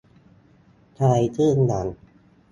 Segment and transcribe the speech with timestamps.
[0.97, 1.87] ทายชื่อหนัง